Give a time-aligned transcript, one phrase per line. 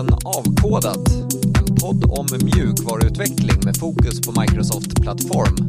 [0.00, 1.08] podden Avkodat.
[1.58, 5.68] En podd om mjukvaruutveckling med fokus på Microsoft Plattform.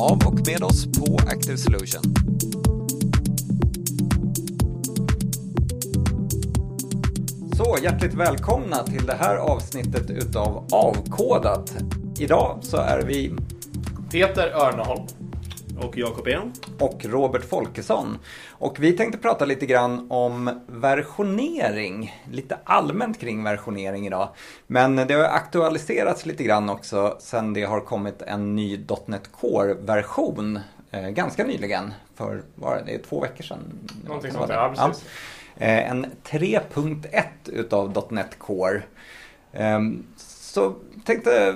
[0.00, 2.02] Av och med oss på Active Solution.
[7.56, 11.76] Så hjärtligt välkomna till det här avsnittet utav Avkodat.
[12.18, 13.34] Idag så är vi
[14.10, 15.17] Peter Örneholm.
[15.82, 16.52] Och Jakob En.
[16.78, 18.18] och Robert Folkesson.
[18.50, 22.22] Och vi tänkte prata lite grann om versionering.
[22.30, 24.28] Lite allmänt kring versionering idag.
[24.66, 30.60] Men det har aktualiserats lite grann också sen det har kommit en ny .NET Core-version.
[30.90, 31.94] Eh, ganska nyligen.
[32.14, 33.88] För, vad är det, är två veckor sedan.
[34.06, 35.04] Någonting sånt, var ja, precis.
[35.56, 38.82] Eh, en 3.1 utav .NET Core.
[39.52, 40.06] Ehm,
[40.52, 41.52] så tänkte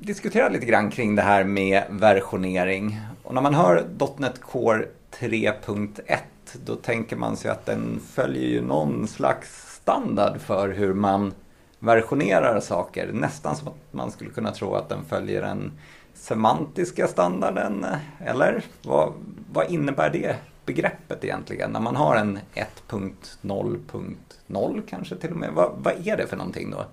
[0.00, 3.00] diskutera lite grann kring det här med versionering.
[3.22, 4.84] Och när man hör .NET Core
[5.18, 6.18] 3.1
[6.64, 11.34] då tänker man sig att den följer ju någon slags standard för hur man
[11.78, 13.12] versionerar saker.
[13.12, 15.72] Nästan som att man skulle kunna tro att den följer den
[16.14, 17.86] semantiska standarden.
[18.24, 19.12] Eller vad,
[19.52, 21.70] vad innebär det begreppet egentligen?
[21.70, 25.50] När man har en 1.0.0 kanske till och med.
[25.52, 26.84] Vad, vad är det för någonting då?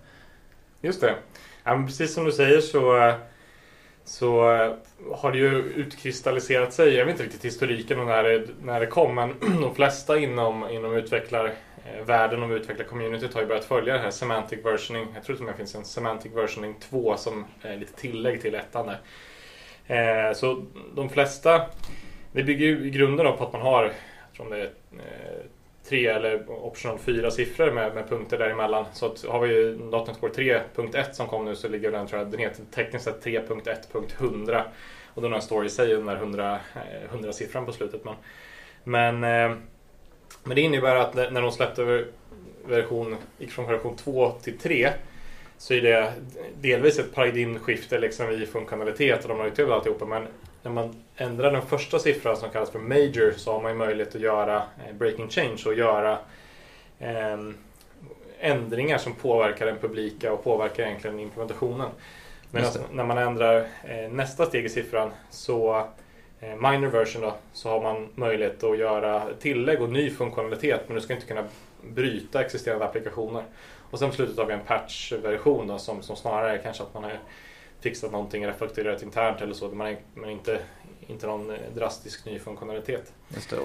[0.81, 1.15] Just det.
[1.63, 3.13] Ja, men precis som du säger så,
[4.03, 4.41] så
[5.11, 6.93] har det ju utkristalliserat sig.
[6.93, 9.15] Jag vet inte riktigt historiken och när det, när det kom.
[9.15, 14.11] Men de flesta inom, inom utvecklarvärlden eh, och utvecklarcommunityt har ju börjat följa det här
[14.11, 15.07] semantic versioning.
[15.15, 18.87] Jag tror att det finns en semantic versioning 2 som är lite tillägg till ettan
[18.87, 18.99] där.
[19.87, 21.65] Eh, Så de flesta,
[22.31, 23.93] det bygger ju i grunden då på att man har, jag
[24.35, 25.45] tror om det är eh,
[25.89, 28.85] tre eller option fyra siffror med, med punkter däremellan.
[28.93, 32.31] Så att har vi .NET Core 3.1 som kom nu så ligger den, tror jag,
[32.31, 34.61] den heter tekniskt sett 3.1.100.
[35.13, 36.59] Och den har en story i sig, den där 100,
[37.09, 38.01] 100 siffran på slutet.
[38.03, 38.15] Men,
[38.83, 39.57] men, eh,
[40.43, 42.05] men det innebär att när de släppte
[42.65, 44.89] version, gick från version 2 till 3
[45.57, 46.13] så är det
[46.61, 50.05] delvis ett paradigmskifte liksom i funktionalitet och de har utövat alltihopa.
[50.05, 50.27] Men
[50.65, 54.15] när man ändrar den första siffran som kallas för major så har man ju möjlighet
[54.15, 56.19] att göra eh, breaking change och göra
[56.99, 57.37] eh,
[58.39, 61.89] ändringar som påverkar den publika och påverkar egentligen implementationen.
[62.51, 62.79] Men det.
[62.91, 65.87] när man ändrar eh, nästa steg i siffran så
[66.39, 70.95] eh, minor version då, så har man möjlighet att göra tillägg och ny funktionalitet men
[70.95, 71.47] du ska inte kunna
[71.81, 73.43] bryta existerande applikationer.
[73.91, 77.03] Och sen på slutet har vi en patch-version som, som snarare är kanske att man
[77.03, 77.19] har
[77.89, 80.59] fixat någonting, refaktorerat internt eller så, men, men inte,
[81.07, 83.13] inte någon eh, drastisk ny funktionalitet.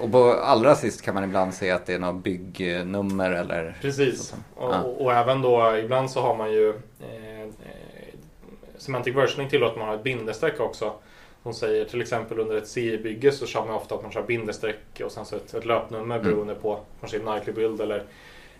[0.03, 4.33] Och på allra sist kan man ibland se att det är något byggnummer eller Precis.
[4.55, 4.81] Och, Ja.
[4.81, 7.47] och, och även då, ibland så har man ju eh, eh,
[8.77, 10.93] Semantic versioning tillåter man ha ett bindestreck också.
[11.43, 15.01] Som säger till exempel under ett CI-bygge så kör man ofta att man kör bindestreck
[15.05, 16.27] och sen så ett, ett löpnummer Mm.
[16.31, 18.03] beroende på kanske en nightly build eller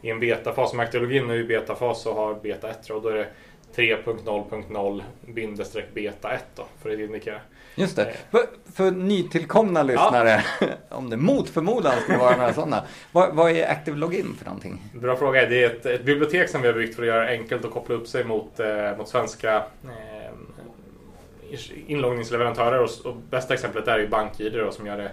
[0.02, 0.70] i en betafas.
[0.70, 3.28] Som aktiologin nu i betafas så har beta 1 och då är det
[3.76, 7.40] 3.0.0 bindestreck beta 1 då för att indikera.
[7.76, 8.06] Just det.
[8.06, 8.16] Eh.
[8.32, 10.44] För, för nytillkomna lyssnare,
[10.90, 12.84] om det mot förmodan skulle vara några sådana.
[13.12, 14.82] Vad, vad är Active Login för någonting?
[14.94, 15.46] Bra fråga.
[15.46, 17.72] Det är ett, ett bibliotek som vi har byggt för att göra det enkelt att
[17.72, 20.32] koppla upp sig mot, eh, mot svenska eh,
[21.88, 22.80] inloggningsleverantörer.
[22.80, 25.12] Och, och bästa exemplet är ju BankID då, som gör det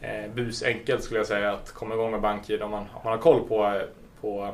[0.00, 3.18] eh, busenkelt skulle jag säga att komma igång med BankID om man, om man har
[3.18, 3.80] koll på,
[4.20, 4.50] på eh,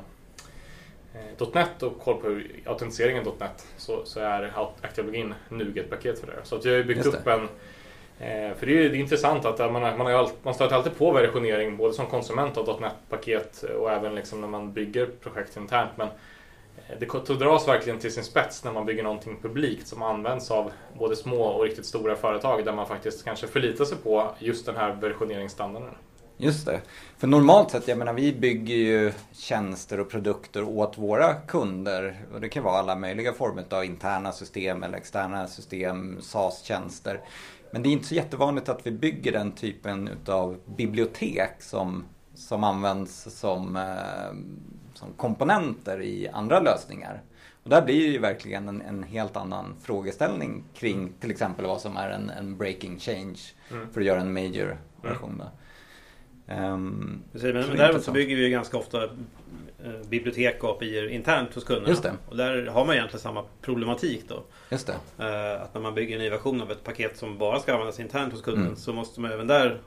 [1.53, 4.53] .NET och koll på hur autentiseringen .NET så, så är
[4.83, 6.33] ActiveLogin NUGET-paket för det.
[6.43, 7.49] Så att jag har ju byggt upp en
[8.19, 10.99] Eh, För det är ju det är intressant att man, man, har man stöter alltid
[10.99, 15.91] på versionering både som konsument av .NET-paket och även liksom när man bygger projekt internt.
[15.97, 20.51] Men eh, det dras verkligen till sin spets när man bygger någonting publikt som används
[20.51, 24.67] av både små och riktigt stora företag där man faktiskt kanske förlitar sig på just
[24.67, 25.95] den här versioneringsstandarden.
[26.45, 26.81] Just det.
[27.19, 32.27] För normalt sett, jag menar vi bygger ju tjänster och produkter åt våra kunder.
[32.35, 37.21] Och det kan vara alla möjliga former av interna system eller externa system, SAS-tjänster.
[37.71, 42.05] Men det är inte så jättevanligt att vi bygger den typen utav bibliotek som,
[42.35, 44.35] som används som, eh,
[44.95, 47.23] som komponenter i andra lösningar.
[47.63, 51.81] Och där blir det ju verkligen en, en helt annan frågeställning kring till exempel vad
[51.81, 53.39] som är en, en breaking change
[53.71, 53.93] Mm.
[53.93, 55.39] för att göra en major version.
[55.39, 55.45] Då.
[56.49, 59.11] Ehm, Precis, men däremot så bygger vi ju ganska ofta eh,
[60.09, 61.89] bibliotek och API internt hos kunderna.
[61.89, 62.13] Just det.
[62.29, 64.43] Och där har man egentligen samma problematik då.
[64.71, 65.25] Just det.
[65.25, 68.01] Eh, Att när man bygger en ny version av ett paket som bara ska användas
[68.01, 68.77] internt hos kunden Mm.
[68.77, 69.81] så måste man även där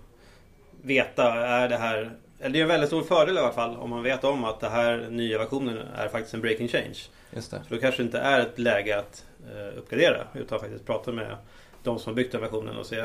[0.82, 2.12] veta, är det här...
[2.40, 4.60] Eller det är en väldigt stor fördel i alla fall om man vet om att
[4.60, 6.98] det här nya versionen är faktiskt en breaking change.
[7.36, 7.62] Just det.
[7.68, 11.38] Så då kanske det inte är ett läge att eh, uppgradera utan faktiskt prata med
[11.84, 13.02] de som har byggt den versionen och se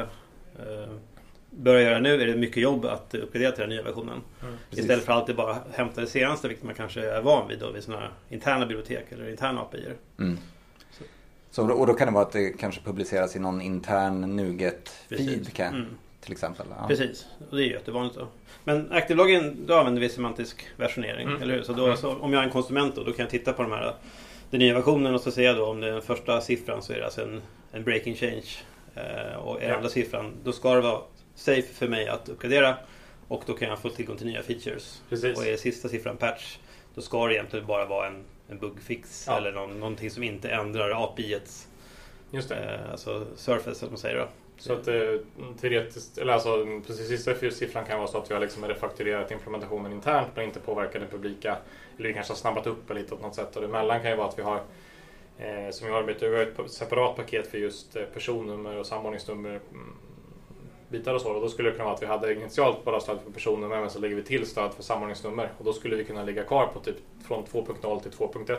[1.56, 4.20] börjar göra nu är det mycket jobb att uppgradera till den nya versionen.
[4.42, 4.54] Mm.
[4.70, 7.70] Istället för att alltid bara hämta det senaste, vilket man kanske är van vid då
[7.70, 9.84] vid sådana interna bibliotek eller interna API.
[10.18, 10.38] Mm.
[11.50, 15.74] Så, och då kan det vara att det kanske publiceras i någon intern NuGet-feed kan,
[15.74, 15.86] Mm.
[16.20, 16.66] till exempel.
[16.80, 16.88] Ja.
[16.88, 18.26] Precis, och det är jättevanligt då.
[18.64, 21.42] Men ActiveLogin, då använder vi semantisk versionering, Mm.
[21.42, 21.62] eller hur?
[21.62, 21.96] Så, då, Mm.
[21.96, 23.94] så om jag är en konsument då, då kan jag titta på de här,
[24.50, 26.92] den nya versionen och så ser jag då om det är den första siffran så
[26.92, 28.46] är det alltså en, en breaking change.
[28.94, 29.76] Eh, och är Ja.
[29.76, 31.00] andra siffran, då ska det vara
[31.42, 32.76] safe för mig att uppgradera
[33.28, 35.02] och då kan jag få tillgång till nya features.
[35.08, 35.38] Precis.
[35.38, 36.58] Och är sista siffran patch,
[36.94, 39.36] då ska det egentligen bara vara en, en bugfix Ja.
[39.36, 41.68] eller någon, någonting som inte ändrar API-ets,
[42.30, 42.80] Just det.
[42.84, 44.28] eh, alltså surface som man säger då.
[44.58, 44.94] Så att eh,
[45.60, 49.92] teoretiskt, eller alltså precis sista siffran kan vara så att vi har liksom refakturerat implementationen
[49.92, 51.56] internt men inte påverkar den publika.
[51.98, 53.56] Eller vi kanske har snabbat upp det lite på något sätt.
[53.56, 54.56] Och emellan kan ju vara att vi har
[55.38, 59.60] eh, som vi har arbetat över ett separat paket för just eh, personnummer och samordningsnummer
[59.70, 59.96] mm,
[60.92, 61.32] bitar och så.
[61.32, 63.90] Och då skulle det kunna vara att vi hade initialt bara stöd för personnummer men
[63.90, 65.52] så lägger vi till stöd för samordningsnummer.
[65.58, 66.96] Och då skulle vi kunna ligga kvar på typ
[67.26, 68.58] från 2.0 till 2.1.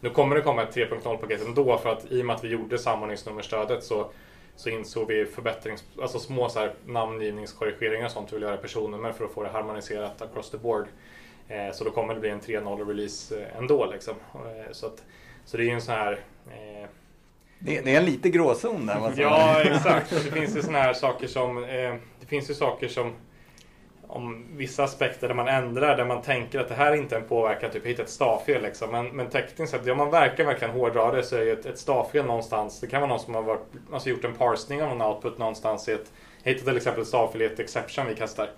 [0.00, 2.78] Nu kommer det komma ett 3.0-paket ändå för att i och med att vi gjorde
[2.78, 4.10] samordningsnummerstödet så
[4.56, 9.12] så insåg vi förbättrings, alltså små så här namngivningskorrigeringar och sånt vi vill göra personnummer
[9.12, 10.86] för att få det harmoniserat across the board.
[11.48, 14.14] Eh, så då kommer det bli en 3.0 release eh, ändå liksom.
[14.34, 15.04] Eh, så, att,
[15.44, 16.88] så det är ju en sån här eh,
[17.64, 19.12] det, det är en lite gråzon där.
[19.16, 20.10] Ja, exakt.
[20.24, 23.12] Det finns ju såna här saker som eh, Det finns ju saker som
[24.06, 27.28] om vissa aspekter där man ändrar, där man tänker att det här inte är en
[27.28, 28.90] påverkan, typ hitta ett stavfel liksom.
[28.90, 31.78] Men, men tekniskt sett, om man verkar verkligen hårdra det så är ju ett, ett
[31.78, 35.02] stavfel någonstans, det kan vara någon som har varit, alltså gjort en parsning av någon
[35.08, 36.12] output någonstans i ett,
[36.42, 38.50] jag hittade till exempel ett stavfel i ett exception vi kastar.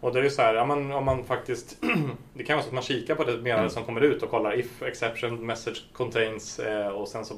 [0.00, 1.76] Och det är ju så här, ja, men, om man faktiskt,
[2.34, 3.70] det kan vara så att man kikar på det meddelande Mm.
[3.70, 7.34] som kommer ut och kollar if exception message contains eh, och sen så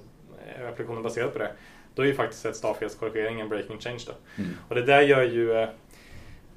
[0.68, 1.50] applikationen baserad på det.
[1.94, 4.12] Då är ju faktiskt ett stavfelskorrigering en breaking change då.
[4.42, 4.56] Mm.
[4.68, 5.68] Och det där gör ju eh,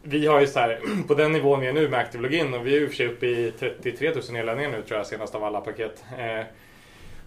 [0.04, 2.68] vi har ju så här, på den nivån vi är nu med Active Login och
[2.68, 5.44] vi är ju för sig uppe i 33 000 nedladdningar nu tror jag senast av
[5.44, 6.04] alla paket.
[6.18, 6.46] Eh,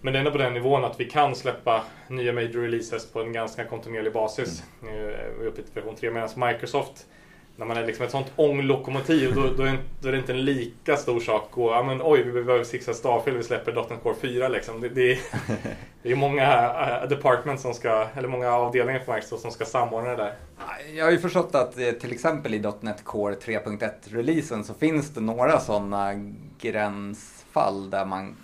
[0.01, 3.21] Men det är ändå på den nivån att vi kan släppa nya major releases på
[3.21, 4.63] en ganska kontinuerlig basis.
[4.83, 7.05] Nu är vi uppe i version 3 medan Microsoft
[7.57, 10.45] när man är liksom ett sånt ånglokomotiv då, då, är, då är det inte en
[10.45, 14.03] lika stor sak att gå, ja men oj vi behöver fixa stavfel, vi släpper .NET
[14.03, 14.81] Core 4 liksom.
[14.81, 15.19] Det, det, är,
[16.03, 16.69] det är många
[17.03, 20.33] uh, departments som ska, eller många avdelningar på Microsoft som ska samordna det där.
[20.95, 25.21] Jag har ju förstått att eh, till exempel i .NET Core 3.1-releasen så finns det
[25.21, 26.13] några sådana
[26.61, 28.35] gränsfall där man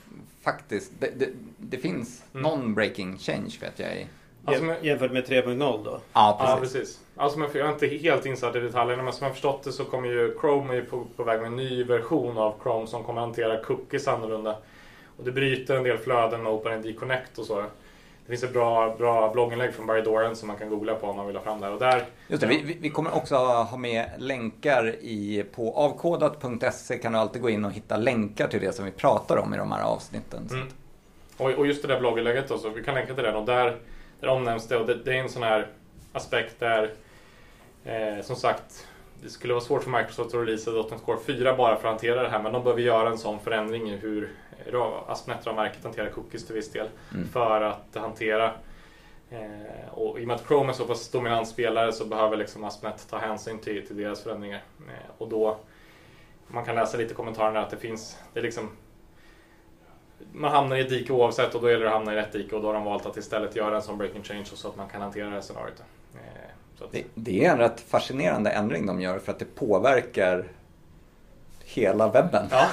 [0.44, 2.44] faktiskt, det, det, det finns Mm.
[2.44, 4.07] någon breaking change vet jag i.
[4.46, 6.00] Alltså, Jämfört med 3.0 då?
[6.14, 6.74] Ja, Ja, precis.
[6.74, 7.00] precis.
[7.16, 9.64] Alltså, men för jag är inte helt insatt i detaljerna, men som jag har förstått
[9.64, 12.88] det så kommer ju Chrome är på, på väg med en ny version av Chrome
[12.88, 14.56] som kommer hantera cookies annorlunda.
[15.18, 17.62] Och det bryter en del flöden med OpenID Connect och så.
[18.26, 21.16] Det finns ett bra, bra blogginlägg från Barry Doran som man kan googla på om
[21.18, 21.70] man vill ha fram det.
[21.70, 26.98] Och där, Just det, vi, vi- vi kommer också ha med länkar i, på avkodat.se
[26.98, 29.58] kan du alltid gå in och hitta länkar till det som vi pratar om i
[29.58, 30.48] de här avsnitten.
[30.52, 30.68] Mm.
[31.38, 33.78] Och, och just det där blogginlägget då, så vi kan länka till den och där,
[34.21, 35.68] där omnämns det och det, det är en sån här
[36.13, 36.91] aspekt där
[37.85, 38.88] eh, som sagt
[39.23, 42.23] det skulle vara svårt för Microsoft att releasa .NET Core 4 bara för att hantera
[42.23, 44.29] det här men de behöver göra en sån förändring i hur
[44.71, 47.27] ra- ASP.NET-ramverket hanterar cookies till viss del Mm.
[47.27, 48.53] för att hantera
[49.29, 52.63] eh, och i och med att Chrome är så pass dominant spelare så behöver liksom
[52.63, 55.57] ASP.NET ta hänsyn till, till deras förändringar eh, och då
[56.47, 58.69] man kan läsa lite i kommentarerna att det finns det är liksom
[60.33, 62.56] man hamnar i ett dike oavsett och då gäller det att hamna i rätt dike
[62.56, 64.87] och då har de valt att istället göra en sån breaking change så att man
[64.90, 65.83] kan hantera det scenariot.
[66.16, 66.19] Eh,
[66.78, 70.44] Så att, det, det är en rätt fascinerande ändring de gör för att det påverkar
[71.63, 72.45] hela webben.
[72.51, 72.66] ja,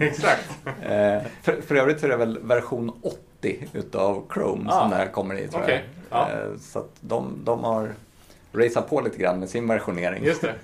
[0.00, 0.50] exakt.
[0.66, 4.80] Eh, för, för övrigt så är det väl version 80 utav Chrome Ah.
[4.80, 6.18] som det här kommer i tror Okej, jag.
[6.18, 6.30] ja.
[6.30, 7.92] Eh, så att de, de har
[8.52, 10.24] raceat på lite grann med sin versionering.
[10.24, 10.54] Just det.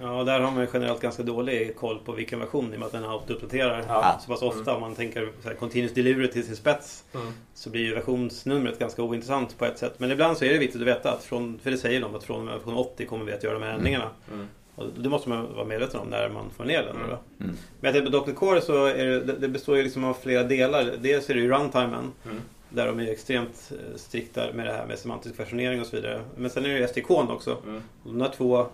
[0.00, 2.92] Ja, där har man generellt ganska dålig koll på vilken version i och med att
[2.92, 4.18] den autouppdaterar Ja.
[4.22, 4.74] så pass ofta.
[4.74, 7.26] Om man tänker så här, continuous delivery till sin spets Mm.
[7.54, 9.94] så blir ju versionsnumret ganska ointressant på ett sätt.
[9.98, 12.24] Men ibland så är det viktigt att veta att från, för det säger de att
[12.24, 14.10] från och med version 80 kommer vi att göra de här ändringarna.
[14.32, 14.46] Mm.
[14.74, 16.96] Och det måste man vara medveten om när man får ner den.
[16.96, 17.08] Mm.
[17.10, 17.18] Då.
[17.44, 17.56] Mm.
[17.80, 18.32] Men jag tänker på Dr.
[18.34, 20.92] Core så är det, det består ju liksom av flera delar.
[21.00, 22.40] Dels är det ju runtimen Mm.
[22.68, 26.20] där de är extremt eh, strikta med det här med semantisk versionering och så vidare.
[26.36, 27.56] Men sen är det ju SDK'n också.
[27.66, 27.82] Mm.
[28.04, 28.66] De här två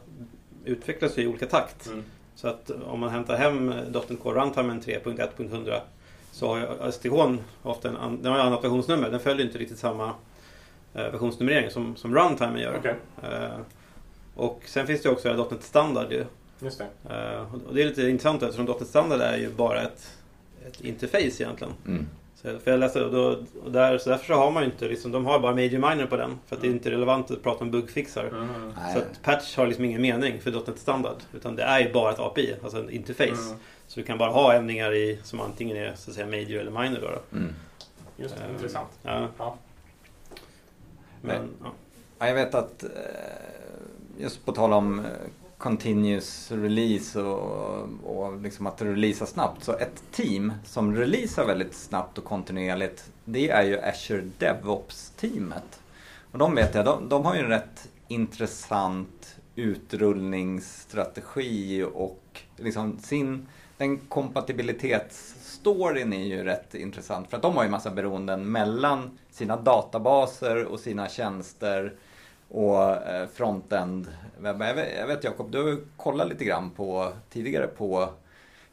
[0.68, 1.86] utvecklas ju i olika takt.
[1.86, 2.04] Mm.
[2.34, 5.80] Så att om man hämtar hem .NET Core Runtimen 3.1.100
[6.32, 9.10] så har SDK'n ofta en, den har ett annat versionsnummer.
[9.10, 10.14] Den följer inte riktigt samma
[10.94, 12.76] eh, versionsnumrering som, som Runtimen gör.
[12.78, 13.58] Okej, Eh,
[14.34, 16.24] och sen finns det också .NET Standard ju.
[16.62, 17.14] just det.
[17.14, 20.16] Eh, och det är lite intressant eftersom .NET Standard är ju bara ett,
[20.66, 21.72] ett interface egentligen.
[21.86, 22.06] Mm.
[22.42, 24.88] Så, för jag läste, och då, och där, så därför så har man ju inte,
[24.88, 26.38] liksom, de har bara major minor på den.
[26.46, 28.24] För att det är inte relevant att prata om bugfixar.
[28.24, 28.48] Mm.
[28.92, 31.16] Så att patch har liksom ingen mening för .NET standard.
[31.34, 33.46] Utan det är ju bara ett API, alltså en interface.
[33.46, 33.58] Mm.
[33.86, 36.82] Så du kan bara ha ändringar i som antingen är så att säga major eller
[36.82, 36.98] minor.
[37.00, 37.36] Då, då.
[37.38, 37.54] Mm.
[38.16, 38.88] Just det, Eh, intressant.
[39.02, 39.56] Ja, Ja.
[41.22, 41.70] men, ja.
[42.18, 42.90] Ja, jag vet att eh,
[44.18, 45.04] just på tal om eh,
[45.58, 49.64] continuous release och, och liksom att releasa snabbt.
[49.64, 55.80] Så ett team som releasar väldigt snabbt och kontinuerligt det är ju Azure DevOps-teamet.
[56.32, 63.46] Och de vet jag, de, de har ju en rätt intressant utrullningsstrategi och liksom sin,
[63.76, 69.56] den kompatibilitetsstoryn är ju rätt intressant för att de har ju massa beroenden mellan sina
[69.56, 71.94] databaser och sina tjänster
[72.48, 74.06] och eh, frontend.
[74.42, 78.08] Jag vet, Jakob, du har kollat lite grann på tidigare på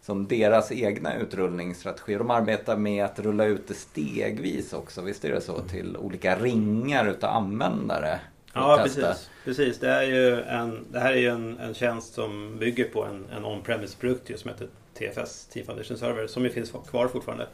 [0.01, 2.19] som deras egna utrullningsstrategier.
[2.19, 5.59] De arbetar med att rulla ut det stegvis också, visst är det så?
[5.59, 8.19] Till olika ringar utav användare.
[8.53, 9.01] Ja, testa.
[9.01, 9.29] precis.
[9.45, 9.79] precis.
[9.79, 13.25] Det, är ju en, det här är ju en, en tjänst som bygger på en,
[13.37, 17.47] en on-premise-produkt som heter TFS, Team Foundation Server, som ju finns kvar fortfarande.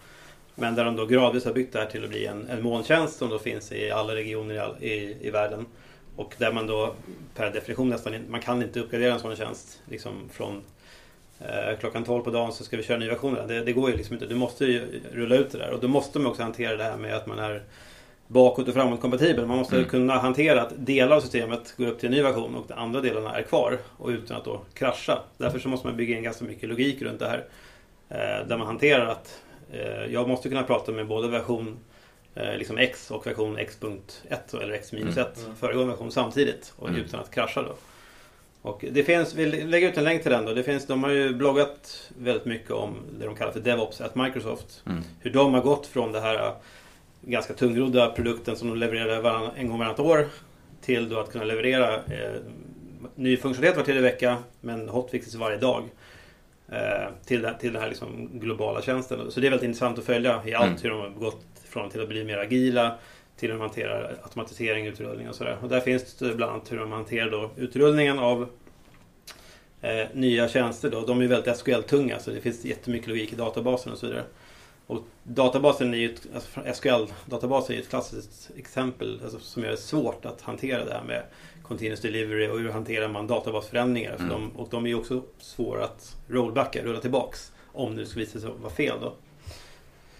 [0.55, 3.17] Men där de då gradvis har byggt det här till att bli en, en molntjänst
[3.17, 5.65] som då finns i alla regioner i, all, i, i världen.
[6.21, 6.93] Och där man då
[7.35, 10.61] per definition nästan man kan inte uppgradera en sån tjänst liksom från
[11.39, 13.47] eh, klockan 12 på dagen så ska vi köra nya versioner.
[13.47, 14.25] Det, det går ju liksom inte.
[14.25, 16.97] Du måste ju rulla ut det där och då måste man också hantera det här
[16.97, 17.61] med att man är
[18.27, 19.45] bakåt och framåt kompatibel.
[19.45, 19.89] Man måste Mm.
[19.89, 23.01] kunna hantera att delar av systemet går upp till en ny version och de andra
[23.01, 25.19] delarna är kvar och utan att då krascha.
[25.37, 27.45] Därför så måste man bygga in ganska mycket logik runt det här.
[28.09, 31.79] Eh, där man hanterar att eh, jag måste kunna prata med både version
[32.35, 34.97] liksom X och version X.1 eller X-1
[35.43, 35.55] Mm.
[35.55, 37.01] föregående version samtidigt och Mm.
[37.01, 37.73] utan att krascha då.
[38.61, 40.53] Och det finns, vi lägger ut en länk till den då.
[40.53, 44.15] Det finns, de har ju bloggat väldigt mycket om det de kallar för DevOps at
[44.15, 44.83] Microsoft.
[44.85, 45.03] Mm.
[45.19, 46.53] Hur de har gått från det här äh,
[47.21, 50.27] ganska tungrodda produkten som de levererade varann, en gång varannat år
[50.81, 52.33] till då att kunna leverera eh,
[53.15, 55.83] ny funktionalitet var tredje vecka men hotfixes varje dag.
[56.71, 59.31] Eh, till, till den här liksom globala tjänsten.
[59.31, 60.81] Så det är väldigt intressant att följa i allt Mm.
[60.81, 62.95] hur de har gått från till att bli mer agila
[63.37, 65.57] till hur de hanterar automatisering, utrullning och sådär.
[65.61, 68.47] Och där finns det bland annat hur de hanterar då utrullningen av
[69.81, 70.89] eh, nya tjänster.
[70.91, 71.05] Då.
[71.05, 74.23] De är väldigt SQL-tunga så det finns jättemycket logik i databasen och så vidare.
[74.87, 79.77] Och databasen är ju ett, alltså SQL-databasen är ett klassiskt exempel alltså, som gör det
[79.77, 81.23] svårt att hantera det här med
[81.71, 84.17] continuous delivery och hur hanterar man databasförändringar.
[84.17, 84.29] För Mm.
[84.29, 88.39] de, och de är ju också svåra att rollbacka, rulla tillbaks om det skulle visa
[88.39, 88.97] sig vara fel.
[89.01, 89.13] Då.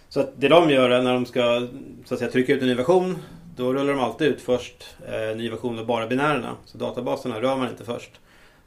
[0.10, 1.68] Så att det de gör är när de ska
[2.06, 3.18] så att säga, trycka ut en ny version
[3.56, 6.56] då rullar de alltid ut först eh, ny version av bara binärerna.
[6.66, 8.12] Så databaserna rör man inte först.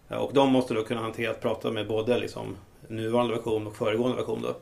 [0.09, 2.57] Eh, och de måste då kunna hantera att prata med både liksom,
[2.89, 4.43] nuvarande version och föregående version.
[4.43, 4.55] Då.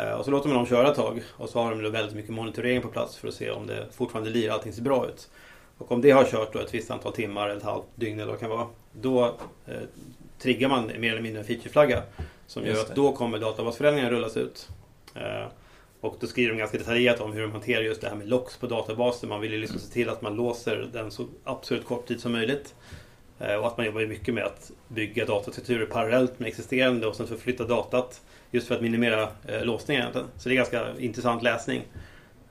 [0.00, 2.16] Eh, och så låter man dem köra ett tag och så har de då väldigt
[2.16, 5.30] mycket monitorering på plats för att se om det fortfarande lirar, allting ser bra ut.
[5.82, 8.26] Och om det har kört då ett visst antal timmar, eller ett halvt dygn eller
[8.32, 9.24] vad det kan vara, då
[9.66, 9.74] eh,
[10.38, 12.02] triggar man mer eller mindre en featureflagga
[12.46, 14.68] som gör att då kommer databasförändringar rullas ut.
[15.14, 15.46] Eh,
[16.00, 18.56] och då skriver de ganska detaljerat om hur de hanterar just det här med locks
[18.56, 19.26] på databaser.
[19.26, 22.32] Man vill ju liksom se till att man låser den så absolut kort tid som
[22.32, 22.74] möjligt.
[23.40, 27.26] Eh, Och att man jobbar mycket med att bygga datastrukturer parallellt med existerande och sen
[27.26, 28.20] förflytta datat.
[28.50, 30.28] Just för att minimera eh, låsningar egentligen.
[30.38, 31.82] Så det är ganska intressant läsning.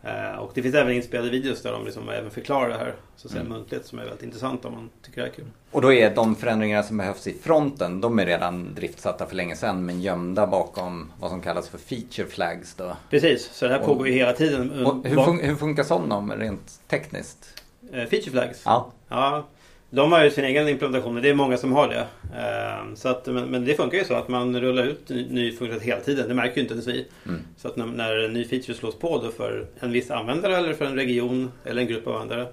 [0.04, 3.28] Eh, Och det finns även inspelade videos där de liksom även förklarar det här så
[3.28, 3.54] att säga, Mm.
[3.54, 5.46] muntligt som är väldigt intressant om man tycker det är kul.
[5.72, 9.56] Och då är de förändringar som behövs i fronten, de är redan driftsatta för länge
[9.56, 12.98] sedan men gömda bakom vad som kallas för feature flags då.
[13.10, 14.72] Precis, så det här Och- pågår ju hela tiden.
[15.04, 17.62] Hur, fun- hur funkar sådana rent tekniskt?
[17.92, 18.62] Eh, Feature flags?
[18.66, 19.46] Ja, Ja,
[19.94, 21.22] de har ju sin egen implementation.
[21.22, 22.08] Det är många som har det.
[22.40, 25.88] Ehm, Så att, men, men det funkar ju så att man rullar ut ny, funktionalitet
[25.88, 26.28] hela tiden.
[26.28, 27.06] Det märker ju inte ens vi.
[27.28, 27.42] Mm.
[27.58, 30.74] Så att när, när en ny feature slås på då för en viss användare eller
[30.74, 32.48] för en region eller en grupp av användare.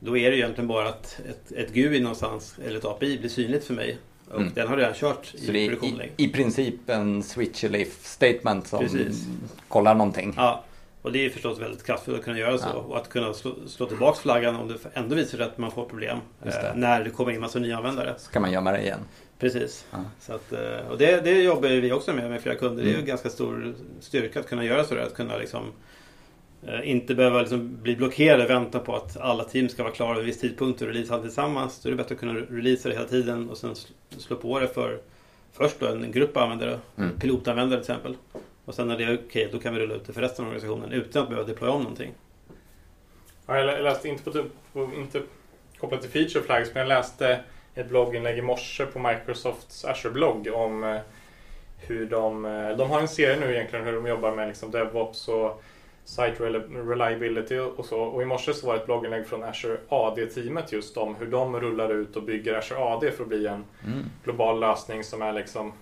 [0.00, 3.28] Då är det ju egentligen bara att ett, ett GUI någonstans eller ett API blir
[3.30, 3.98] synligt för mig.
[4.30, 4.52] Och Mm.
[4.54, 6.10] den har redan kört i produktion i, länge.
[6.16, 9.24] i princip en switch eller if statement som Precis.
[9.68, 10.34] kollar någonting.
[10.36, 10.64] Ja,
[11.02, 12.68] och det är förstås väldigt kraftfullt att kunna göra så.
[12.68, 12.78] Ja.
[12.78, 15.84] Och att kunna slå, slå tillbaks flaggan om det ändå visar sig att man får
[15.84, 16.18] problem.
[16.44, 16.68] Just det.
[16.68, 18.14] eh, när det kommer in massa nya användare.
[18.18, 18.98] Så kan man gömma det igen.
[19.38, 19.84] Precis.
[19.90, 19.98] Ja.
[20.20, 22.82] Så att, eh, och det, det jobbar vi också med med flera kunder.
[22.82, 23.06] Det är ju Mm.
[23.06, 25.02] ganska stor styrka att kunna göra sådär.
[25.02, 25.64] Att kunna liksom,
[26.66, 30.12] eh, inte behöva liksom bli blockerade och vänta på att alla team ska vara klara
[30.12, 31.80] vid en viss tidpunkt och releasa allt tillsammans.
[31.82, 34.60] Då är det bättre att kunna releasa det hela tiden och sen sl- slå på
[34.60, 34.98] det för
[35.52, 37.18] först då en grupp användare, Mm.
[37.18, 38.16] pilotanvändare till exempel.
[38.64, 40.48] Och sen när det är okej, då kan vi rulla ut det för resten av
[40.50, 42.14] organisationen utan att behöva deploya om någonting.
[43.46, 45.22] Ja, jag lä- jag läste inte, på, på, inte
[45.78, 47.40] kopplat till feature flags men jag läste
[47.74, 51.00] ett blogginlägg i morse på Microsofts Azure-blogg om eh,
[51.78, 52.44] hur de...
[52.44, 55.62] eh, De har en serie nu egentligen hur de jobbar med liksom DevOps och
[56.04, 56.34] site
[56.88, 58.00] reliability och så.
[58.00, 61.60] Och i morse så var det ett blogginlägg från Azure AD-teamet just om hur de
[61.60, 64.04] rullar ut och bygger Azure AD för att bli en mm.
[64.24, 65.72] global lösning som är liksom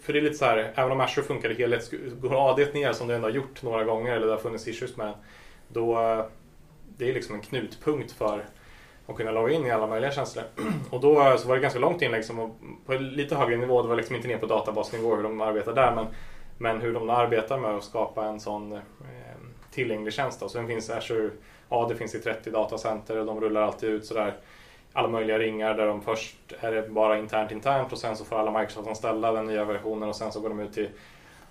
[0.00, 2.92] för det är lite så här, även om Azure funkar i helhet, går AD ner
[2.92, 5.14] som det ändå har gjort några gånger eller det har funnits issues med den,
[5.68, 6.24] då eh,
[6.96, 8.44] det är liksom en knutpunkt för
[9.06, 10.44] att kunna logga in i alla möjliga tjänster.
[10.90, 12.52] Och då eh, så var det ganska långt inlägg liksom,
[12.86, 15.94] på lite högre nivå, det var liksom inte ner på databasnivå hur de arbetar där,
[15.94, 16.06] men,
[16.58, 18.78] men hur de arbetar med att skapa en sån eh,
[19.70, 20.40] tillgänglig tjänst.
[20.40, 20.48] Då.
[20.48, 21.30] Sen finns Azure,
[21.68, 24.34] AD finns i 30 datacenter och de rullar alltid ut sådär
[24.92, 28.36] alla möjliga ringar där de först är det bara internt internt och sen så får
[28.36, 30.88] alla Microsoft-anställda den nya versionen och sen så går de ut till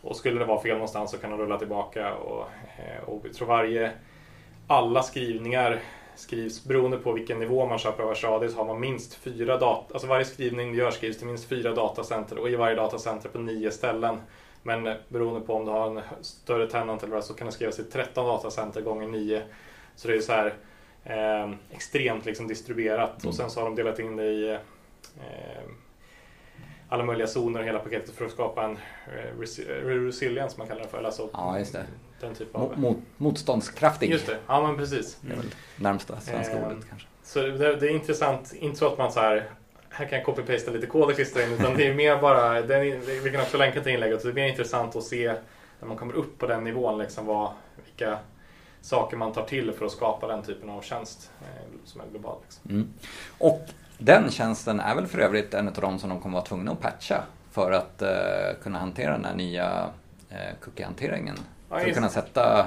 [0.01, 3.33] och skulle det vara fel någonstans så kan de rulla tillbaka och, eh, och jag
[3.33, 3.91] tror varje
[4.67, 5.79] alla skrivningar
[6.15, 9.93] skrivs beroende på vilken nivå man köper av Ashadi så har man minst fyra data,
[9.93, 13.39] alltså varje skrivning du gör skrivs till minst fyra datacenter och i varje datacenter på
[13.39, 14.17] nio ställen.
[14.63, 17.53] Men eh, beroende på om du har en större tenant eller vad så kan det
[17.53, 19.41] skrivas till 13 datacenter gånger 9.
[19.95, 20.53] Så det är så här
[21.03, 23.29] eh, extremt liksom distribuerat mm.
[23.29, 24.57] och sen så har de delat in det i eh,
[26.89, 29.39] alla möjliga zoner i hela paketet för att skapa en eh,
[29.83, 31.03] resilience man kallar det för.
[31.03, 31.85] Alltså, ja, just det.
[32.19, 32.79] Den typ av...
[32.79, 34.11] Mot, motståndskraftig.
[34.11, 35.17] Just det, ja men precis.
[35.21, 37.07] Det är väl närmsta svenska eh, ordet kanske.
[37.23, 39.49] Så det, det, är intressant, inte så att man så här
[39.89, 43.21] här kan jag copy-pasta lite kod och klistra in utan det är mer bara, är,
[43.23, 45.33] vi kan också länka till inlägget, så det är mer intressant att se
[45.79, 47.51] när man kommer upp på den nivån liksom vad,
[47.85, 48.19] vilka
[48.81, 51.47] saker man tar till för att skapa den typen av tjänst eh,
[51.85, 52.37] som är global.
[52.43, 52.71] Liksom.
[52.71, 52.93] Mm.
[53.37, 56.71] Och den tjänsten är väl för övrigt en av de som de kommer vara tvungna
[56.71, 59.89] att patcha för att uh, kunna hantera den här nya
[60.31, 61.35] uh, cookie-hanteringen.
[61.69, 62.65] Ja, för att kunna sätta uh,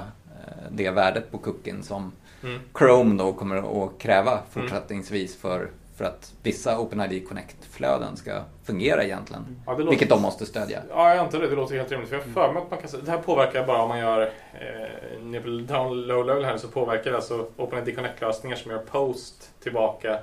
[0.71, 2.11] det värdet på cookien som
[2.43, 2.59] mm.
[2.77, 9.61] Chrome då kommer att kräva fortsättningsvis för för att vissa OpenID Connect-flöden ska fungera egentligen.
[9.65, 9.89] Ja, låter...
[9.89, 10.81] Vilket de måste stödja.
[10.89, 11.47] Ja, jag antar det.
[11.47, 12.09] Det låter helt rimligt.
[12.09, 13.05] För jag har för mig att man kan...
[13.05, 17.17] Det här påverkar bara om man gör eh, down low level här så påverkar det
[17.17, 20.19] alltså OpenID Connect-lösningar som gör post tillbaka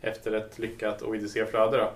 [0.00, 1.88] efter ett lyckat OIDC-flöde.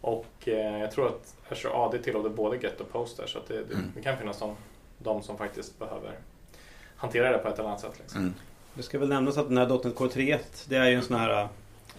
[0.00, 3.48] Och eh, jag tror att Azure AD tillåter både get och post där så att
[3.48, 3.92] det, det, mm.
[3.94, 4.56] det kan finnas de,
[4.98, 6.10] de, som faktiskt behöver
[6.96, 7.98] hantera det på ett eller annat sätt.
[7.98, 8.20] Liksom.
[8.20, 8.34] Mm.
[8.74, 11.16] Det ska väl nämnas att den här .NET Core 3.1 det är ju en sån
[11.16, 11.48] här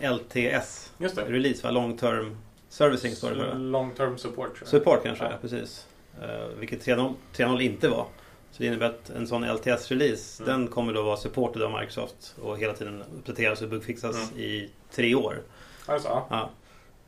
[0.01, 1.25] LTS Just det.
[1.25, 1.71] release, va?
[1.71, 2.38] Long Term
[2.69, 3.53] Servicing står det.
[3.53, 4.62] Long Term Support.
[4.65, 5.31] Support kanske, ja.
[5.41, 5.88] precis.
[6.21, 8.05] Uh, vilket 3.0 inte var.
[8.51, 10.51] Så det innebär att en sån LTS-release mm.
[10.51, 14.43] den kommer då vara supported av Microsoft och hela tiden uppdateras och bugfixas mm.
[14.43, 15.41] i tre år.
[15.85, 16.21] Alltså.
[16.29, 16.49] Ja.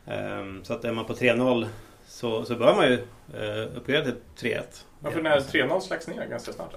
[0.06, 1.68] Um, så att är man på 3.0
[2.08, 4.04] så, så bör man ju uh, uppgradera
[4.36, 4.64] till 3.1.
[5.04, 6.74] Ja, för när 3.0 släcks ner ganska snart?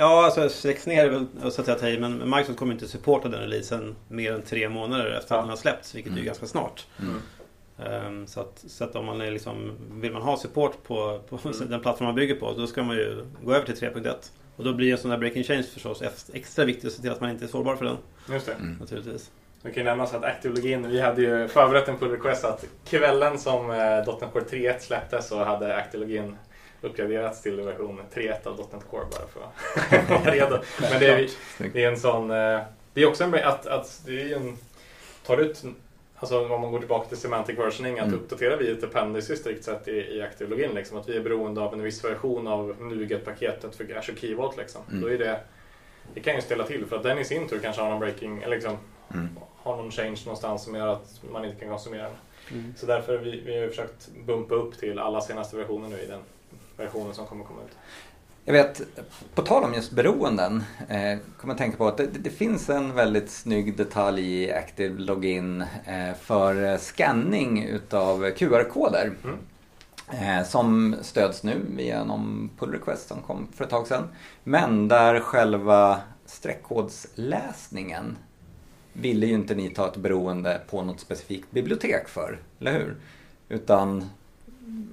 [0.00, 3.28] Ja, alltså släcks ner är väl så att säga att men Microsoft kommer inte supporta
[3.28, 6.22] den releasen mer än tre månader efter att den har släppts, vilket mm.
[6.22, 6.86] är ganska snart.
[6.98, 8.06] Mm.
[8.06, 11.38] Um, så, att, så att om man är liksom, vill man ha support på, på
[11.44, 11.56] mm.
[11.70, 14.14] den plattform man bygger på, då ska man ju gå över till 3.1.
[14.56, 17.20] Och då blir en sån här breaking change förstås extra viktig att se till att
[17.20, 17.96] man inte är sårbar för den.
[18.30, 18.52] Just det.
[18.52, 18.76] Mm.
[18.80, 19.30] Naturligtvis.
[19.62, 23.38] Det kan nämnas att Active Login, vi hade ju förberett en pull request att kvällen
[23.38, 26.36] som eh, .NET Core 3.1 släpptes så hade Active Login
[26.82, 30.58] uppgraderats till version 3.1 av .NET Core bara för att vara redo.
[30.80, 31.30] Men det är,
[31.72, 32.30] det är en sån...
[32.30, 32.60] Eh,
[32.94, 33.34] det är också en...
[33.34, 34.56] Att, att det är en...
[35.26, 35.64] Tar ut...
[36.16, 38.20] Alltså om man går tillbaka till semantic versioning, att mm.
[38.20, 40.74] uppdatera vi ett dependency strikt sett i, i Active Login.
[40.74, 44.56] Liksom, att vi är beroende av en viss version av NuGet-paketet för Azure Key Vault.
[44.56, 44.82] Liksom.
[44.88, 45.00] Mm.
[45.00, 45.40] Då är det,
[46.14, 48.42] det kan ju ställa till för att den i sin tur kanske har någon breaking,
[48.42, 48.76] eller liksom,
[49.14, 49.28] mm.
[49.56, 52.16] har någon change någonstans som gör att man inte kan konsumera den.
[52.50, 52.74] Mm.
[52.76, 56.06] Så därför har vi, vi har försökt bumpa upp till alla senaste versioner nu i
[56.06, 56.20] den
[56.80, 57.76] versionen som kommer komma ut.
[58.44, 58.82] Jag vet,
[59.34, 62.94] på tal om just beroenden, eh, kommer jag tänka på att det, det, finns en
[62.94, 69.12] väldigt snygg detalj i Active Login eh, för scanning utav QR-koder.
[69.24, 69.36] Mm.
[70.12, 74.08] Eh, som stöds nu genom pull request som kom för ett tag sedan.
[74.44, 78.16] Men där själva streckkodsläsningen
[78.92, 82.96] ville ju inte ni ta ett beroende på något specifikt bibliotek för, eller hur?
[83.48, 84.04] Utan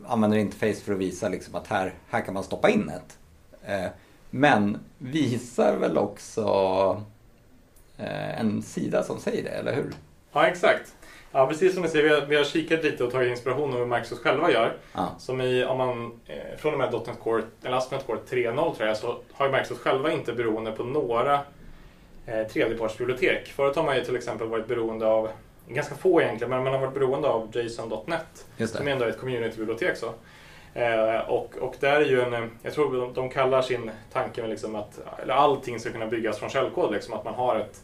[0.08, 3.18] använder interface för att visa liksom att här, här kan man stoppa in ett.
[3.66, 3.92] Eh,
[4.30, 6.44] men visar väl också
[7.98, 9.94] eh, en sida som säger det, eller hur?
[10.32, 10.94] Ja, exakt.
[11.32, 13.80] Ja, precis som ni ser, vi har, vi har kikat lite och tagit inspiration av
[13.80, 14.78] vad Microsoft själva gör.
[14.94, 15.10] Ja.
[15.20, 18.88] Som i, om man, eh, från och med .NET Core, eller ASP.NET Core 3.0 tror
[18.88, 21.40] jag, så har Microsoft själva inte beroende på några
[22.26, 23.48] eh, tredjepartsbibliotek.
[23.48, 25.30] Förut har man ju till exempel varit beroende av
[25.68, 29.98] ganska få egentligen, men man har varit beroende av JSON.NET som ändå är ett communitybibliotek.
[29.98, 30.14] Så.
[30.74, 34.50] Eh, och, och där är ju en, jag tror de, de kallar sin tanke med
[34.50, 37.82] liksom att eller allting ska kunna byggas från källkod, liksom att man har ett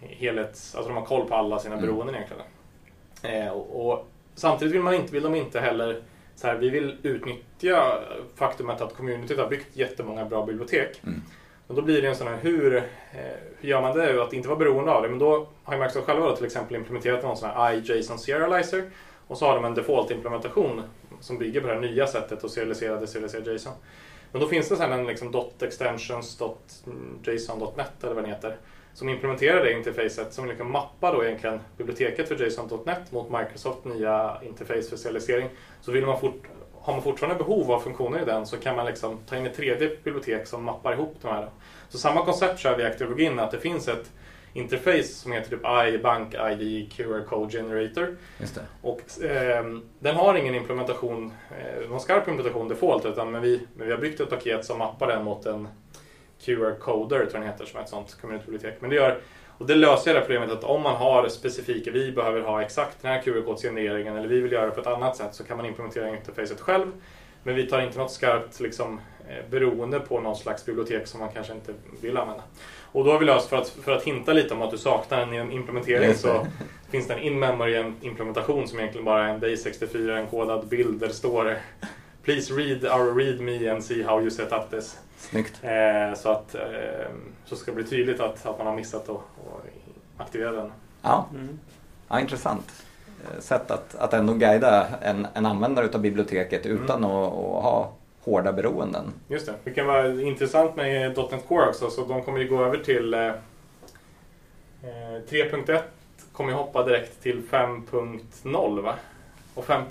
[0.00, 1.86] helhets, alltså de har koll på alla sina mm.
[1.86, 2.42] beroenden egentligen.
[3.22, 6.02] Eh, och, och, samtidigt vill, man inte, vill de inte heller
[6.36, 8.02] så här, vi vill utnyttja
[8.36, 11.00] faktumet att communityt har byggt jättemånga bra bibliotek.
[11.02, 11.22] Mm.
[11.68, 12.82] Men då blir det en sån här, hur, eh,
[13.60, 14.22] hur gör man det?
[14.22, 15.08] Att inte vara beroende av det.
[15.08, 18.90] Men då har ju Microsoft själva då till exempel implementerat någon sån här iJSON serializer.
[19.26, 20.82] Och så har de en default-implementation
[21.20, 23.72] som bygger på det här nya sättet att serialisera deserialisera JSON.
[24.32, 28.32] Men då finns det sen en liksom dot extensions, dot mm, JSON.net eller vad den
[28.32, 28.56] heter.
[28.94, 34.36] Som implementerar det interfacet som liksom mappar då egentligen biblioteket för JSON.net mot Microsoft nya
[34.42, 35.48] interface för serialisering.
[35.80, 36.42] Så vill man fort,
[36.88, 39.56] har man fortfarande behov av funktioner i den så kan man liksom ta in ett
[39.56, 41.48] tredje bibliotek som mappar ihop de här.
[41.88, 44.10] Så samma koncept kör vi i ActiveLogin, att det finns ett
[44.52, 48.16] interface som heter typ I, Bank ID, QR Code Generator.
[48.82, 49.64] Och eh,
[49.98, 54.00] den har ingen implementation, eh, någon skarp implementation default, utan men vi, men vi har
[54.00, 55.68] byggt ett paket som mappar den mot en
[56.44, 58.80] QR-coder, tror jag den heter, som är ett sånt communitybibliotek.
[58.80, 59.20] Men det gör
[59.58, 63.12] och det löser det problemet att om man har specifika, vi behöver ha exakt den
[63.12, 66.08] här QR-kodsgenereringen eller vi vill göra det på ett annat sätt så kan man implementera
[66.08, 66.86] interfacet själv.
[67.42, 71.28] Men vi tar inte något skarpt liksom, eh, beroende på någon slags bibliotek som man
[71.28, 72.42] kanske inte vill använda.
[72.92, 75.18] Och då har vi löst, för att, för att hinta lite om att du saknar
[75.18, 76.46] en implementering, så
[76.90, 81.58] finns det en in-memory implementation som egentligen bara är en Day64-enkodad bild där det står
[82.22, 84.98] Please read our readme and see how you set up this.
[85.18, 85.60] Snyggt.
[85.62, 86.60] Eh, så att eh,
[87.44, 89.20] så ska det bli tydligt att, att man har missat att
[90.16, 90.72] aktivera den.
[91.02, 91.58] Ja, mm.
[92.08, 92.84] ja intressant.
[93.24, 97.10] Eh, sätt att, att ändå guida en, en användare av biblioteket utan mm.
[97.10, 97.92] att, att, ha
[98.24, 99.04] hårda beroenden.
[99.28, 99.54] Just det.
[99.64, 103.14] Det kan vara intressant med .NET Core också, så de kommer ju gå över till
[103.14, 103.32] eh,
[104.82, 105.80] 3.1 eh,
[106.32, 108.94] kommer ju hoppa direkt till 5.0 va?
[109.54, 109.82] Och 5,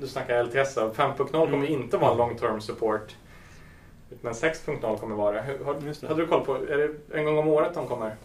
[0.00, 1.64] du snackar LTS, 5.0 kommer mm.
[1.64, 3.14] inte vara long term support.
[4.22, 5.64] Men 6.0 kommer vara det.
[5.64, 8.16] Har, hade du koll på, är det en gång om året de kommer?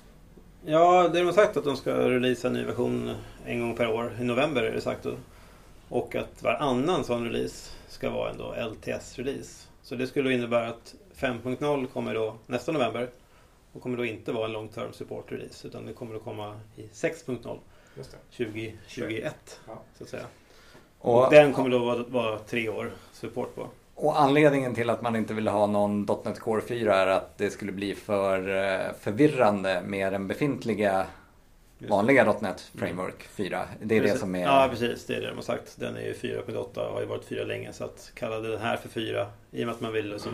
[0.65, 3.15] Ja, det har sagt att de ska releasa en ny version
[3.46, 4.17] en gång per år.
[4.20, 5.04] I november är det sagt.
[5.04, 5.15] Då.
[5.89, 9.67] Och att varannan sån release ska vara en LTS-release.
[9.82, 13.10] Så det skulle innebära att 5.0 kommer då nästa november.
[13.74, 16.60] Och kommer då inte vara en long term support release utan det kommer att komma
[16.76, 17.58] i 6.0
[18.38, 19.60] 2021.
[19.67, 19.82] Ja.
[19.98, 20.26] Så att säga.
[21.00, 23.67] Och, och den kommer då vara, vara tre år support på.
[24.02, 27.50] Och anledningen till att man inte vill ha någon .NET Core 4 är att det
[27.50, 31.06] skulle bli för eh, förvirrande med den befintliga
[31.78, 32.56] vanliga .NET mm.
[32.76, 33.62] Framework 4.
[33.82, 34.14] Det är precis.
[34.14, 34.42] det som är...
[34.42, 35.80] Ja precis, det är det de har sagt.
[35.80, 37.74] Den är ju 4.8 och har ju varit 4 länge.
[37.74, 40.32] Så att kalla den här för 4 i och med att man vill liksom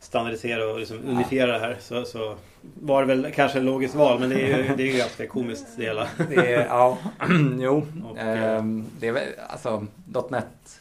[0.00, 4.20] standardisera och liksom unifiera det här så, så var det väl kanske ett logiskt val
[4.20, 6.08] men det är ju, det är ju ganska komiskt det hela.
[6.28, 6.98] Det är, ja,
[7.58, 7.86] jo.
[8.10, 9.86] Och, ehm, det är väl, alltså
[10.30, 10.80] .NET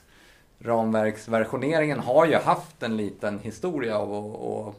[0.60, 4.76] ramverksversioneringen har ju haft en liten historia av att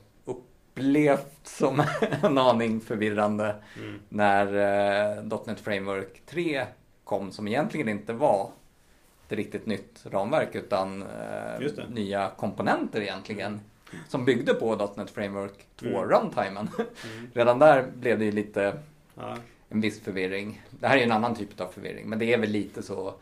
[0.80, 1.82] upplevt som
[2.22, 4.00] en aning förvirrande mm.
[4.08, 4.46] när
[5.18, 6.66] eh, .NET Framework 3
[7.04, 8.50] kom som egentligen inte var
[9.26, 13.60] ett riktigt nytt ramverk utan eh, nya komponenter egentligen.
[14.08, 16.08] Som byggde på .NET Framework 2 mm.
[16.08, 16.68] runtimen.
[16.78, 17.30] Mm.
[17.34, 18.78] Redan där blev det ju lite
[19.14, 19.36] ja.
[19.68, 20.62] en viss förvirring.
[20.70, 23.14] Det här är ju en annan typ av förvirring men det är väl lite så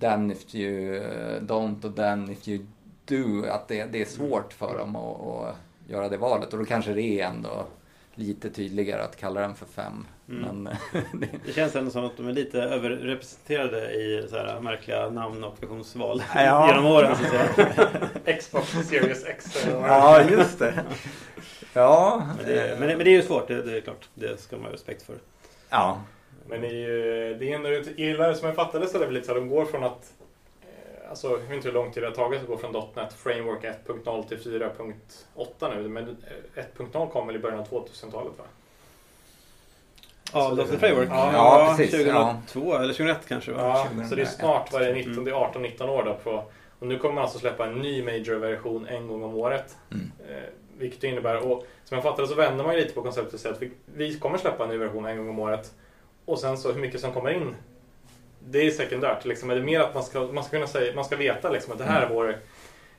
[0.00, 2.66] then if you eh, don't och then if you
[3.04, 3.48] do.
[3.50, 5.56] Att det, det är svårt för dem att, att
[5.88, 7.66] göra det valet och då kanske det är ändå
[8.14, 10.06] lite tydligare att kalla den för fem.
[10.28, 10.62] Mm.
[10.62, 10.64] Men,
[11.20, 11.28] det...
[11.46, 11.52] det...
[11.52, 16.22] känns ändå som att de är lite överrepresenterade i så här märkliga namn och versionsval
[16.34, 16.68] ja.
[16.68, 17.16] genom åren.
[18.40, 19.66] Xbox Series X.
[19.66, 20.84] ja, just det.
[21.72, 22.26] Ja.
[22.36, 24.08] Men det, men, men det är ju svårt, det, det, är klart.
[24.14, 25.16] Det ska man ha respekt för.
[25.70, 26.00] Ja.
[26.48, 29.12] Men det är ju, det är ändå, jag gillar som jag fattade så är det
[29.12, 30.12] lite så att de går från att
[31.08, 33.64] alltså, jag vet inte hur lång tid det har tagit att gå från .NET Framework
[33.64, 35.88] 1.0 till 4.8 nu.
[35.88, 36.16] Men
[36.76, 38.44] 1.0 kom väl i början av 2000-talet va?
[40.32, 41.08] Ja, alltså, .NET Framework?
[41.10, 41.90] Ja, ja precis.
[41.90, 42.82] 2002 ja.
[42.82, 43.52] eller 2001 kanske?
[43.52, 43.60] Va?
[43.62, 44.08] Ja, 2001.
[44.08, 46.44] så det är snart var det 19, 18-19 år då på
[46.78, 49.76] och nu kommer man alltså släppa en ny major-version en gång om året.
[49.90, 50.12] Mm.
[50.28, 53.34] Eh, vilket innebär, och som jag fattar det så vänder man ju lite på konceptet
[53.34, 55.72] och säger att vi, vi kommer släppa en ny version en gång om året.
[56.28, 57.54] Och sen så hur mycket som kommer in
[58.40, 59.24] det är sekundärt.
[59.24, 59.48] Liksom.
[59.48, 61.78] Det är mer att man ska, man ska kunna säga, man ska veta liksom, att
[61.78, 62.14] det här är mm.
[62.14, 62.38] vår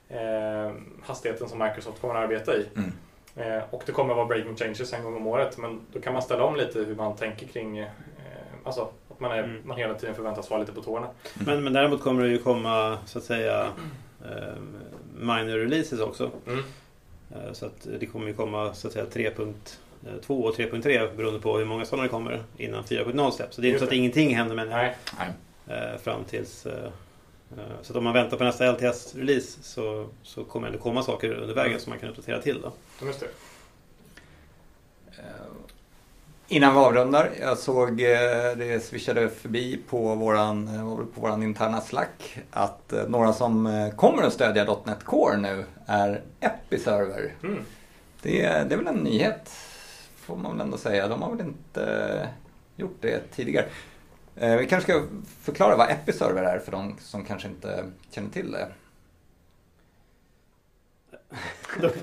[0.10, 0.72] eh,
[1.04, 2.66] hastigheten som Microsoft kommer att arbeta i.
[2.76, 2.92] Mm.
[3.36, 5.58] Eh, och det kommer att vara breaking changes en gång om året.
[5.58, 7.88] Men då kan man ställa om lite hur man tänker kring eh,
[8.64, 9.62] alltså, att man, är, mm.
[9.66, 11.08] man hela tiden förväntas vara lite på tårna.
[11.08, 11.46] Mm.
[11.46, 13.68] Men, men däremot kommer det ju komma så att säga
[14.26, 14.54] eh,
[15.16, 16.32] minor releases också.
[16.48, 16.64] Mm.
[17.32, 19.06] Eh, så att det kommer ju komma så att säga
[20.06, 23.56] 3.2 och 3.3 beroende på hur många sådana det kommer innan 4.0 släpps.
[23.56, 24.96] Så det är inte så att ingenting händer med Nej.
[25.68, 26.66] Eh, fram tills...
[26.66, 26.86] Eh,
[27.58, 31.32] eh, så att om man väntar på nästa LTS-release så, så kommer det komma saker
[31.32, 31.82] under vägen mm.
[31.82, 32.62] som man kan uppdatera till.
[32.62, 32.72] Då.
[33.06, 33.28] Just det.
[36.52, 40.68] Innan vi avrundar, jag såg det swishade förbi på våran,
[41.16, 47.34] på våran interna Slack att några som kommer att stödja .NET Core nu är Episerver.
[47.44, 47.64] Mm.
[48.22, 49.52] Det, det är väl en nyhet
[50.30, 51.08] får man väl ändå säga.
[51.08, 52.30] De har väl inte
[52.76, 53.66] gjort det tidigare.
[54.36, 55.04] Eh, Vi kanske ska
[55.42, 58.68] förklara vad Episerver är för de som kanske inte känner till det.
[61.82, 62.02] Då till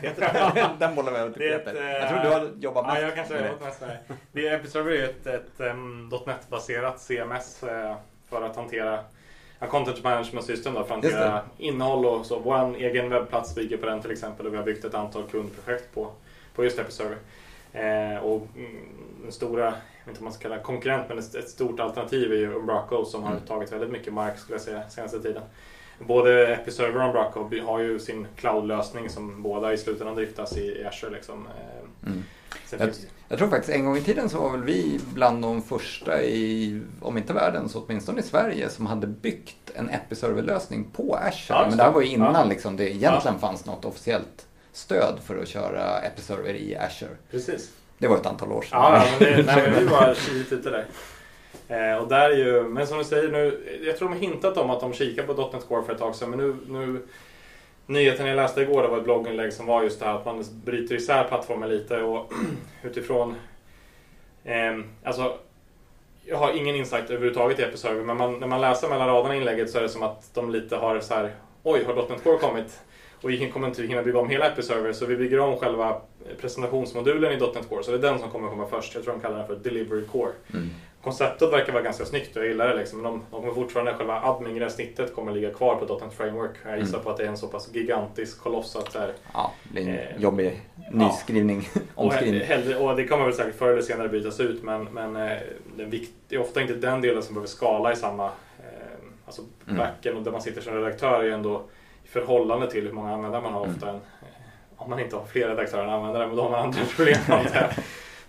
[0.00, 0.74] Peter.
[0.78, 1.82] Den bollen var över till Det ett, Peter.
[1.82, 4.14] eh, Jag tror du har jobbat mest Ja, jag kanske med jobbat mest med det.
[4.32, 4.48] det.
[4.48, 7.96] är Episerver är ett, ett um, .NET-baserat CMS eh,
[8.28, 9.04] för att hantera
[9.58, 12.38] ja, Content Management System då, för att hantera innehåll och så.
[12.38, 15.94] Vår egen webbplats bygger på den till exempel och vi har byggt ett antal kundprojekt
[15.94, 16.10] på,
[16.54, 17.16] på just Episerver.
[17.74, 18.70] Eh, och mm,
[19.22, 22.32] den stora, jag vet inte om man ska kalla konkurrent, men ett, ett stort alternativ
[22.32, 23.42] är ju Umbraco som har Mm.
[23.46, 25.42] tagit väldigt mycket mark skulle jag säga senaste tiden.
[25.98, 31.10] Både Episerver och Umbraco har ju sin cloud-lösning som båda i slutändan driftas i, Azure.
[31.12, 31.46] Liksom.
[31.46, 32.22] Eh, Mm.
[32.78, 32.90] Jag,
[33.28, 36.80] jag tror faktiskt en gång i tiden så var väl vi bland de första i,
[37.00, 41.58] om inte världen så åtminstone i Sverige som hade byggt en Episerver-lösning på Azure.
[41.58, 42.44] Ja, Men det här var ju innan Ja.
[42.44, 47.16] liksom, det egentligen fanns något officiellt stöd för att köra Episerver i Azure.
[47.30, 47.72] Precis.
[47.98, 48.78] Det var ett antal år sedan.
[48.82, 50.84] Ja, men, det, nej, men vi var tidigt ute där.
[51.68, 54.56] Eh, och där är ju, men som du säger nu, jag tror de har hintat
[54.56, 56.30] om att de kikar på .NET Core för ett tag sedan.
[56.30, 57.02] Men nu, nu
[57.86, 60.44] nyheten jag läste igår det var ett blogginlägg som var just det här att man
[60.64, 62.32] bryter isär plattformen lite och
[62.82, 63.34] utifrån
[64.44, 65.38] eh, alltså
[66.24, 69.38] jag har ingen insight överhuvudtaget i Episerver men man, när man läser mellan raderna i
[69.38, 72.38] inlägget så är det som att de lite har så här Oj, har .NET Core
[72.38, 72.80] kommit?
[73.24, 76.00] Och vi kommer inte hinna bygga om hela Episerver så vi bygger om själva
[76.40, 77.82] presentationsmodulen i .NET Core.
[77.84, 78.94] Så det är den som kommer komma först.
[78.94, 80.32] Jag tror de kallar den för Delivery Core.
[80.52, 80.68] Mm.
[81.02, 82.76] Konceptet verkar vara ganska snyggt och jag gillar det.
[82.76, 83.02] Liksom.
[83.02, 86.50] Men de, de kommer fortfarande, själva admin-gränssnittet kommer ligga kvar på .NET Framework.
[86.64, 87.04] Jag gissar Mm.
[87.04, 89.88] på att det är en så pass gigantisk koloss att det är Ja, det en
[89.88, 90.60] Eh, jobbig
[90.92, 92.40] nyskrivning, och, omskrivning.
[92.42, 95.32] hellre, och det kommer väl säkert förr eller senare bytas ut men, men eh,
[95.76, 98.24] den vikt, det är ofta inte den delen som behöver skala i samma...
[98.26, 99.78] Eh, alltså Mm.
[99.78, 101.62] backen och där man sitter som redaktör är ju ändå
[102.20, 103.74] förhållande till hur många användare man har Mm.
[103.76, 103.94] ofta en...
[103.96, 104.00] eh,
[104.76, 107.18] Om man inte har fler redaktörer än användare, men då har man andra problem.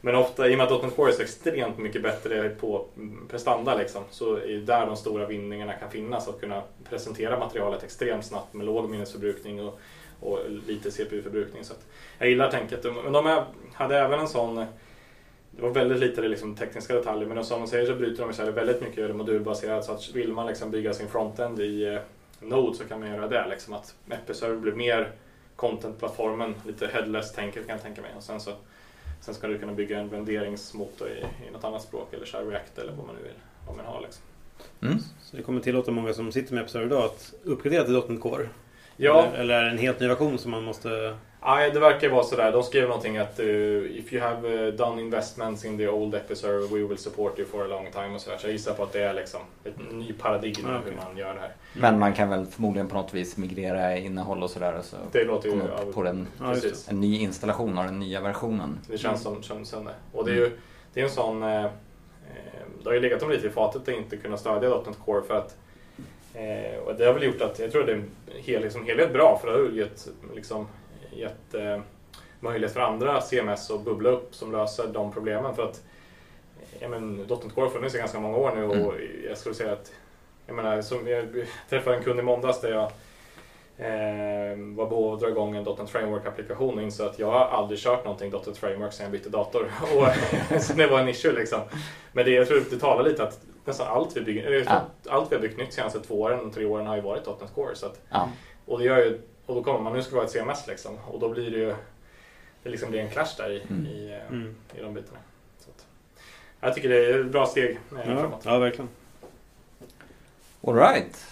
[0.02, 3.28] Men ofta, i och med att .NET Core är så extremt mycket bättre på mm,
[3.28, 6.28] prestanda liksom, så är det där de stora vinningarna kan finnas.
[6.28, 9.80] Att kunna presentera materialet extremt snabbt med låg minnesförbrukning och,
[10.20, 11.64] och lite CPU-förbrukning.
[11.64, 11.74] Så
[12.20, 12.86] jag gillar tänket.
[13.04, 13.44] Men de
[13.74, 14.56] hade även en sån
[15.52, 18.52] det var väldigt lite liksom, tekniska detaljer men som de säger så bryter de isär
[18.52, 22.00] väldigt mycket modulbaserat så att vill man liksom bygga sin frontend i eh,
[22.46, 23.48] Node så kan man göra det.
[23.50, 25.12] Liksom, att Episerver blir mer
[25.56, 28.12] content-plattformen, lite headless-tänket kan jag tänka mig.
[28.18, 28.52] Och sen, så,
[29.22, 32.46] sen ska du kunna bygga en renderingsmotor i, i något annat språk eller så här
[32.46, 34.02] React eller vad man nu vill vad man har.
[34.02, 34.24] Liksom.
[34.82, 35.00] Mm.
[35.22, 38.50] Så det kommer tillåta många som sitter med Episerver idag att uppgradera till .NET Core.
[38.98, 41.18] Ja, Eller, eller är det en helt ny version som man måste...
[41.46, 42.52] Nej, det verkar vara sådär.
[42.52, 46.68] De skrev någonting att uh, if you have uh, done investments in the old Episerver
[46.68, 48.38] we will support you for a long time och sådär.
[48.38, 51.34] Så jag gissar på att det är liksom ett ny paradigm Ah, hur man gör
[51.34, 51.56] det här.
[51.74, 54.78] Men man kan väl förmodligen på något vis migrera innehåll och sådär.
[54.78, 55.56] och Så Det låter ju...
[55.56, 56.56] Ja, upp på den, Ja,
[56.90, 58.80] en ny installation av den nya versionen.
[58.88, 59.94] Det känns som, som, som det.
[60.12, 60.52] Och det är ju
[60.94, 61.44] det är en sån...
[61.44, 61.70] Eh, eh,
[62.84, 65.38] det har ju legat dem lite i fatet att inte kunna stödja .NET Core för
[65.38, 65.58] att
[66.34, 68.04] eh, och det har väl gjort att jag tror det är
[68.36, 70.68] hel, liksom, helhet bra för det har ju gett, liksom,
[71.16, 71.56] gett
[72.40, 75.56] möjlighet för andra CMS att bubbla upp som löser de problemen.
[75.56, 75.82] För att
[76.80, 78.94] ja, men, .NET Core har funnits i ganska många år nu och
[79.30, 79.92] jag skulle säga att
[80.48, 81.26] jag, menar, som jag
[81.70, 82.84] träffade en kund i måndags där jag
[83.78, 87.80] eh, var på att dra igång en .NET Framework-applikation och insåg att jag har aldrig
[87.80, 89.72] kört någonting .NET Framework sedan jag bytte dator.
[89.96, 91.60] Och, så det var en issue liksom.
[92.14, 95.36] Men det, jag tror det talar lite att nästan allt vi, bygger, att allt vi
[95.36, 97.76] har byggt nytt de senaste två åren, tre åren har ju varit .NET Core.
[97.76, 98.30] Så att, Ja.
[98.66, 100.98] och, det gör ju, och då kommer man, nu ska vi ha ett CMS liksom.
[101.12, 101.76] Och då blir det ju
[102.64, 103.86] det liksom blir en clash där i, Mm.
[103.86, 104.56] i, eh, Mm.
[104.74, 105.18] i de bitarna.
[105.60, 105.86] Så att,
[106.60, 108.42] jag tycker det är ett bra steg eh, Ja, framåt.
[108.44, 108.90] ja, verkligen.
[110.68, 111.26] Alright.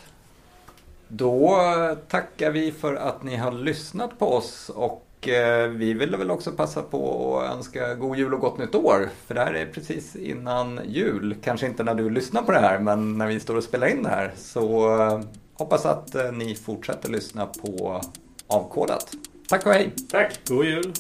[1.08, 1.58] Då
[2.08, 6.52] tackar vi för att ni har lyssnat på oss och eh, vi ville väl också
[6.52, 9.10] passa på att önska god jul och gott nytt år.
[9.26, 11.36] För det här är precis innan jul.
[11.44, 14.04] Kanske inte när du lyssnar på det här men när vi står och spelar in
[14.04, 14.32] det här.
[14.38, 14.90] Så
[15.54, 18.02] hoppas att eh, ni fortsätter lyssna på
[18.48, 19.12] Avkodat.
[19.48, 19.94] Tack och hej!
[20.10, 20.40] Tack!
[20.48, 20.94] God jul!